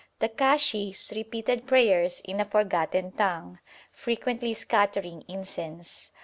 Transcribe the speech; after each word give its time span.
The 0.17 0.29
kashis 0.29 1.15
repeated 1.15 1.67
prayers 1.67 2.23
in 2.25 2.39
a 2.39 2.45
forgotten 2.45 3.11
tongue, 3.11 3.59
frequently 3.93 4.55
scattering 4.55 5.23
incense. 5.27 6.09